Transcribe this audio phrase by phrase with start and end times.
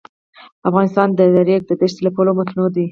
[0.69, 2.79] افغانستان د د ریګ دښتې له پلوه متنوع دی.